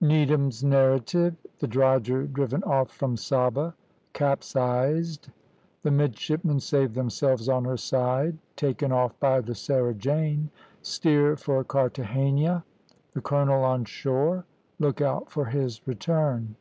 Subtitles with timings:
[0.00, 3.74] NEEDHAM'S NARRATIVE THE DROGHER DRIVEN OFF FROM SABA
[4.12, 5.30] CAPSIZED
[5.82, 10.50] THE MIDSHIPMEN SAVE THEMSELVES ON HER SIDE TAKEN OFF BY THE SARAH JANE
[10.80, 12.62] STEER FOR CARTHAGENA
[13.14, 14.44] THE COLONEL ON SHORE
[14.78, 16.54] LOOK OUT FOR HIS RETURN.